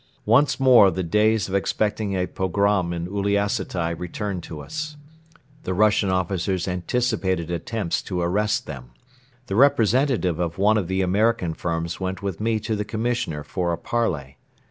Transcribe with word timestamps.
Once 0.25 0.59
more 0.59 0.89
the 0.89 1.03
days 1.03 1.47
of 1.47 1.53
expecting 1.53 2.15
a 2.15 2.25
pogrom 2.25 2.91
in 2.91 3.05
Uliassutai 3.05 3.91
returned 3.99 4.41
to 4.41 4.59
us. 4.59 4.97
The 5.61 5.75
Russian 5.75 6.09
officers 6.09 6.67
anticipated 6.67 7.51
attempts 7.51 8.01
to 8.09 8.19
arrest 8.19 8.65
them. 8.65 8.89
The 9.45 9.55
representative 9.55 10.39
of 10.39 10.57
one 10.57 10.79
of 10.79 10.87
the 10.87 11.03
American 11.03 11.53
firms 11.53 11.99
went 11.99 12.23
with 12.23 12.39
me 12.41 12.59
to 12.61 12.75
the 12.75 12.83
Commissioner 12.83 13.43
for 13.43 13.71
a 13.71 13.77
parley. 13.77 14.37